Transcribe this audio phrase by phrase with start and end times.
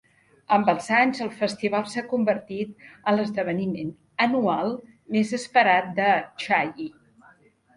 [0.55, 2.73] Amb els anys, el festival s'ha convertit
[3.11, 3.93] en l'esdeveniment
[4.27, 4.75] anual
[5.17, 6.09] més esperat de
[6.43, 6.91] Chiayi.